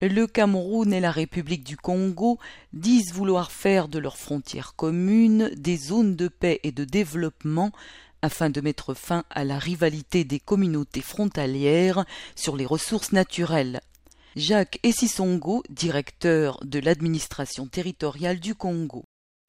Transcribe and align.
Le 0.00 0.28
Cameroun 0.28 0.92
et 0.92 1.00
la 1.00 1.10
République 1.10 1.64
du 1.64 1.76
Congo 1.76 2.38
disent 2.72 3.12
vouloir 3.12 3.50
faire 3.50 3.88
de 3.88 3.98
leurs 3.98 4.16
frontières 4.16 4.76
communes 4.76 5.50
des 5.56 5.76
zones 5.76 6.14
de 6.14 6.28
paix 6.28 6.60
et 6.62 6.70
de 6.70 6.84
développement 6.84 7.72
afin 8.22 8.48
de 8.48 8.60
mettre 8.60 8.94
fin 8.94 9.24
à 9.28 9.42
la 9.42 9.58
rivalité 9.58 10.22
des 10.22 10.38
communautés 10.38 11.00
frontalières 11.00 12.04
sur 12.36 12.56
les 12.56 12.64
ressources 12.64 13.10
naturelles. 13.10 13.80
Jacques 14.36 14.78
Essisongo, 14.84 15.64
directeur 15.68 16.60
de 16.62 16.78
l'administration 16.78 17.66
territoriale 17.66 18.38
du 18.38 18.54
Congo. 18.54 19.02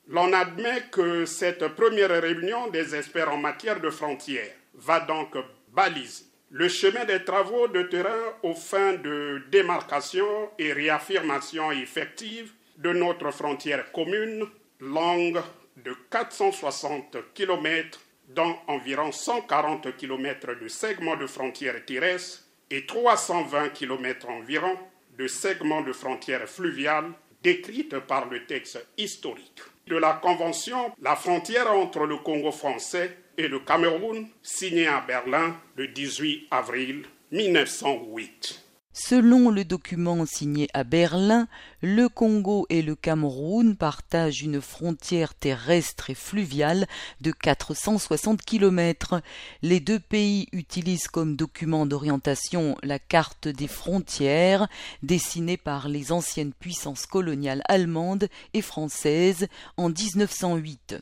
L'on 0.08 0.34
admet 0.34 0.82
que 0.92 1.26
cette 1.26 1.68
première 1.76 2.20
réunion 2.24 2.72
des 2.72 2.96
experts 2.96 3.32
en 3.32 3.38
matière 3.38 3.82
de 3.82 3.92
frontières 3.92 4.56
va 4.74 5.00
donc 5.00 5.38
baliser 5.72 6.29
le 6.52 6.68
chemin 6.68 7.06
des 7.06 7.24
travaux 7.24 7.68
de 7.68 7.84
terrain 7.84 8.34
aux 8.44 8.56
fins 8.56 8.94
de 8.94 9.42
démarcation 9.52 10.50
et 10.58 10.74
réaffirmation 10.74 11.72
effective 11.72 12.52
de 12.78 12.92
notre 12.92 13.32
frontière 13.32 13.92
commune, 13.92 14.46
longue 14.80 15.42
de 15.78 15.96
460 16.10 17.18
km, 17.34 18.00
dont 18.30 18.56
environ 18.68 19.12
140 19.12 19.96
km 19.96 20.56
de 20.60 20.68
segments 20.68 21.18
de 21.18 21.28
frontières 21.28 21.86
terrestres 21.86 22.44
et 22.72 22.86
320 22.86 23.70
km 23.70 24.30
environ 24.30 24.78
de 25.18 25.28
segments 25.28 25.82
de 25.82 25.94
frontières 25.94 26.48
fluviales 26.48 27.12
décrites 27.44 28.00
par 28.00 28.28
le 28.30 28.46
texte 28.46 28.86
historique. 28.98 29.62
De 29.88 29.98
la 29.98 30.14
Convention, 30.14 30.94
la 31.02 31.16
frontière 31.16 31.72
entre 31.72 32.06
le 32.06 32.18
Congo 32.18 32.52
français 32.52 33.18
et 33.40 33.48
le 33.48 33.60
Cameroun, 33.60 34.28
signée 34.44 34.88
à 34.88 35.00
Berlin 35.00 35.56
le 35.78 35.88
18 35.88 36.48
avril 36.52 37.06
1908. 37.32 38.66
Selon 38.92 39.50
le 39.50 39.64
document 39.64 40.26
signé 40.26 40.68
à 40.74 40.84
Berlin, 40.84 41.48
le 41.82 42.10
Congo 42.10 42.66
et 42.70 42.82
le 42.82 42.96
Cameroun 42.96 43.78
partagent 43.78 44.42
une 44.42 44.60
frontière 44.60 45.34
terrestre 45.36 46.10
et 46.10 46.16
fluviale 46.16 46.86
de 47.22 47.32
460 47.32 48.42
km. 48.42 49.22
Les 49.62 49.80
deux 49.80 50.02
pays 50.02 50.50
utilisent 50.52 51.08
comme 51.08 51.38
document 51.38 51.86
d'orientation 51.86 52.76
la 52.84 53.00
carte 53.00 53.48
des 53.48 53.70
frontières 53.70 54.68
dessinée 55.02 55.56
par 55.56 55.88
les 55.88 56.12
anciennes 56.12 56.52
puissances 56.52 57.06
coloniales 57.06 57.64
allemandes 57.70 58.28
et 58.54 58.62
françaises 58.62 59.48
en 59.78 59.88
1908. 59.88 60.98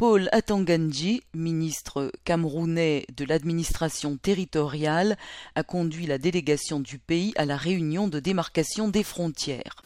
Paul 0.00 0.30
Atanganji, 0.32 1.22
ministre 1.34 2.10
camerounais 2.24 3.04
de 3.18 3.26
l'administration 3.26 4.16
territoriale, 4.16 5.18
a 5.56 5.62
conduit 5.62 6.06
la 6.06 6.16
délégation 6.16 6.80
du 6.80 6.96
pays 6.96 7.34
à 7.36 7.44
la 7.44 7.58
réunion 7.58 8.08
de 8.08 8.18
démarcation 8.18 8.88
des 8.88 9.02
frontières. 9.02 9.82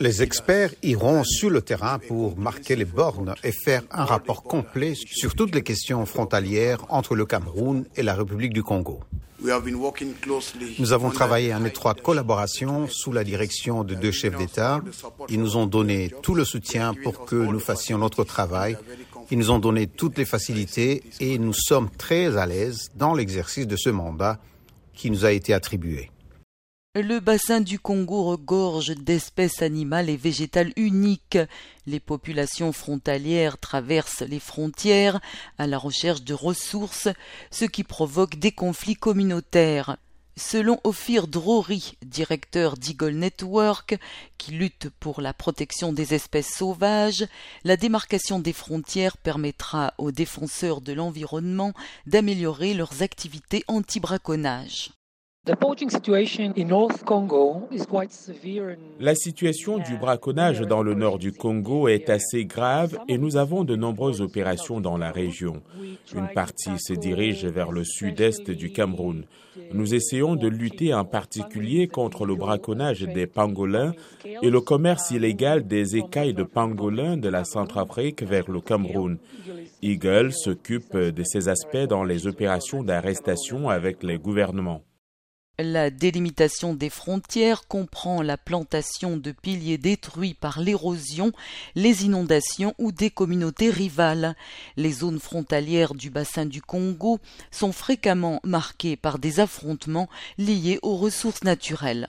Les 0.00 0.22
experts 0.22 0.74
iront 0.82 1.22
sur 1.22 1.50
le 1.50 1.62
terrain 1.62 2.00
pour 2.00 2.36
marquer 2.36 2.74
les 2.74 2.84
bornes 2.84 3.36
et 3.44 3.52
faire 3.52 3.84
un 3.92 4.04
rapport 4.04 4.42
complet 4.42 4.94
sur 4.96 5.36
toutes 5.36 5.54
les 5.54 5.62
questions 5.62 6.04
frontalières 6.06 6.84
entre 6.88 7.14
le 7.14 7.24
Cameroun 7.24 7.84
et 7.94 8.02
la 8.02 8.14
République 8.14 8.52
du 8.52 8.64
Congo. 8.64 8.98
Nous 10.78 10.92
avons 10.92 11.10
travaillé 11.10 11.54
en 11.54 11.64
étroite 11.64 12.00
collaboration 12.00 12.86
sous 12.88 13.12
la 13.12 13.24
direction 13.24 13.82
de 13.84 13.94
deux 13.94 14.12
chefs 14.12 14.36
d'État. 14.36 14.80
Ils 15.28 15.40
nous 15.40 15.56
ont 15.56 15.66
donné 15.66 16.12
tout 16.22 16.34
le 16.34 16.44
soutien 16.44 16.94
pour 16.94 17.24
que 17.24 17.36
nous 17.36 17.58
fassions 17.58 17.98
notre 17.98 18.24
travail. 18.24 18.76
Ils 19.30 19.38
nous 19.38 19.50
ont 19.50 19.58
donné 19.58 19.86
toutes 19.86 20.18
les 20.18 20.24
facilités 20.24 21.02
et 21.20 21.38
nous 21.38 21.54
sommes 21.54 21.90
très 21.90 22.36
à 22.36 22.46
l'aise 22.46 22.90
dans 22.96 23.14
l'exercice 23.14 23.66
de 23.66 23.76
ce 23.76 23.90
mandat 23.90 24.38
qui 24.94 25.10
nous 25.10 25.24
a 25.24 25.32
été 25.32 25.54
attribué. 25.54 26.10
Le 26.94 27.20
bassin 27.20 27.62
du 27.62 27.78
Congo 27.78 28.22
regorge 28.24 28.94
d'espèces 28.94 29.62
animales 29.62 30.10
et 30.10 30.18
végétales 30.18 30.74
uniques. 30.76 31.38
Les 31.86 32.00
populations 32.00 32.70
frontalières 32.74 33.56
traversent 33.56 34.20
les 34.20 34.38
frontières 34.38 35.18
à 35.56 35.66
la 35.66 35.78
recherche 35.78 36.22
de 36.22 36.34
ressources, 36.34 37.08
ce 37.50 37.64
qui 37.64 37.82
provoque 37.82 38.34
des 38.34 38.52
conflits 38.52 38.94
communautaires. 38.94 39.96
Selon 40.36 40.80
Ophir 40.84 41.28
Drory, 41.28 41.96
directeur 42.04 42.76
d'Eagle 42.76 43.14
Network, 43.14 43.98
qui 44.36 44.50
lutte 44.50 44.90
pour 45.00 45.22
la 45.22 45.32
protection 45.32 45.94
des 45.94 46.12
espèces 46.12 46.52
sauvages, 46.54 47.26
la 47.64 47.78
démarcation 47.78 48.38
des 48.38 48.52
frontières 48.52 49.16
permettra 49.16 49.94
aux 49.96 50.12
défenseurs 50.12 50.82
de 50.82 50.92
l'environnement 50.92 51.72
d'améliorer 52.06 52.74
leurs 52.74 53.00
activités 53.00 53.64
anti-braconnage. 53.66 54.90
La 55.44 55.56
situation 59.16 59.78
du 59.78 59.96
braconnage 59.96 60.60
dans 60.60 60.84
le 60.84 60.94
nord 60.94 61.18
du 61.18 61.32
Congo 61.32 61.88
est 61.88 62.10
assez 62.10 62.44
grave 62.44 62.96
et 63.08 63.18
nous 63.18 63.36
avons 63.36 63.64
de 63.64 63.74
nombreuses 63.74 64.20
opérations 64.20 64.80
dans 64.80 64.96
la 64.96 65.10
région. 65.10 65.60
Une 66.14 66.28
partie 66.28 66.78
se 66.78 66.92
dirige 66.92 67.44
vers 67.44 67.72
le 67.72 67.82
sud-est 67.82 68.52
du 68.52 68.70
Cameroun. 68.70 69.24
Nous 69.72 69.96
essayons 69.96 70.36
de 70.36 70.46
lutter 70.46 70.94
en 70.94 71.04
particulier 71.04 71.88
contre 71.88 72.24
le 72.24 72.36
braconnage 72.36 73.00
des 73.00 73.26
pangolins 73.26 73.94
et 74.24 74.48
le 74.48 74.60
commerce 74.60 75.10
illégal 75.10 75.66
des 75.66 75.96
écailles 75.96 76.34
de 76.34 76.44
pangolins 76.44 77.16
de 77.16 77.28
la 77.28 77.42
Centrafrique 77.42 78.22
vers 78.22 78.48
le 78.48 78.60
Cameroun. 78.60 79.18
Eagle 79.82 80.32
s'occupe 80.32 80.96
de 80.96 81.22
ces 81.24 81.48
aspects 81.48 81.88
dans 81.88 82.04
les 82.04 82.28
opérations 82.28 82.84
d'arrestation 82.84 83.68
avec 83.70 84.04
les 84.04 84.18
gouvernements. 84.18 84.84
La 85.64 85.90
délimitation 85.90 86.74
des 86.74 86.90
frontières 86.90 87.68
comprend 87.68 88.20
la 88.20 88.36
plantation 88.36 89.16
de 89.16 89.30
piliers 89.30 89.78
détruits 89.78 90.34
par 90.34 90.58
l'érosion, 90.58 91.30
les 91.76 92.04
inondations 92.04 92.74
ou 92.78 92.90
des 92.90 93.10
communautés 93.10 93.70
rivales. 93.70 94.34
Les 94.76 94.90
zones 94.90 95.20
frontalières 95.20 95.94
du 95.94 96.10
bassin 96.10 96.46
du 96.46 96.60
Congo 96.60 97.20
sont 97.52 97.70
fréquemment 97.70 98.40
marquées 98.42 98.96
par 98.96 99.20
des 99.20 99.38
affrontements 99.38 100.08
liés 100.36 100.80
aux 100.82 100.96
ressources 100.96 101.44
naturelles. 101.44 102.08